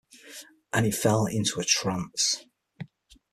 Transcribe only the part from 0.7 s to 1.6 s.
And he fell into